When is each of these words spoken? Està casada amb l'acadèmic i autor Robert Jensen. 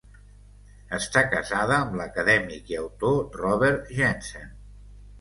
Està 0.97 1.23
casada 1.35 1.77
amb 1.77 1.95
l'acadèmic 2.01 2.75
i 2.75 2.81
autor 2.87 3.23
Robert 3.45 3.97
Jensen. 4.03 4.53